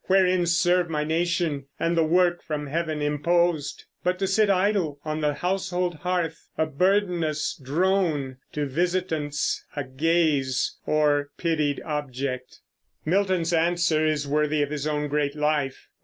[0.05, 3.83] wherein serve My nation, and the work from Heaven imposed?
[4.03, 10.75] But to sit idle on the household hearth, A burdenous drone; to visitants a gaze,
[10.87, 12.61] Or pitied object.
[13.05, 15.87] Milton's answer is worthy of his own great life.